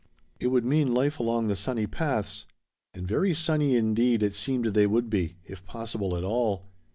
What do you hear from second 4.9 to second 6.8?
be if possible at all.